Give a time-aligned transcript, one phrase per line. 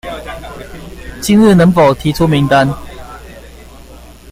[1.21, 2.67] 今日能否提出名單？